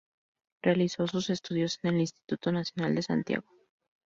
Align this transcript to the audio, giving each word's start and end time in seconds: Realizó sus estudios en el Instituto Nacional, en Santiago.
Realizó 0.63 1.05
sus 1.07 1.29
estudios 1.29 1.77
en 1.83 1.93
el 1.93 2.01
Instituto 2.01 2.51
Nacional, 2.51 2.97
en 2.97 3.03
Santiago. 3.03 3.45